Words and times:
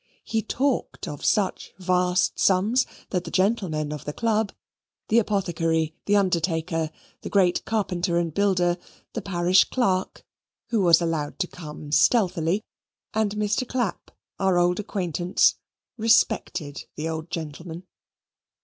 He 0.23 0.41
talked 0.41 1.07
of 1.07 1.23
such 1.23 1.73
vast 1.77 2.39
sums 2.39 2.87
that 3.11 3.23
the 3.23 3.29
gentlemen 3.29 3.91
of 3.93 4.03
the 4.03 4.13
club 4.13 4.51
(the 5.09 5.19
apothecary, 5.19 5.93
the 6.07 6.15
undertaker, 6.15 6.89
the 7.21 7.29
great 7.29 7.63
carpenter 7.65 8.17
and 8.17 8.33
builder, 8.33 8.77
the 9.13 9.21
parish 9.21 9.63
clerk, 9.65 10.25
who 10.71 10.81
was 10.81 11.01
allowed 11.03 11.37
to 11.37 11.45
come 11.47 11.91
stealthily, 11.91 12.63
and 13.13 13.35
Mr. 13.35 13.67
Clapp, 13.67 14.09
our 14.39 14.57
old 14.57 14.79
acquaintance,) 14.79 15.59
respected 15.97 16.85
the 16.95 17.07
old 17.07 17.29
gentleman. 17.29 17.83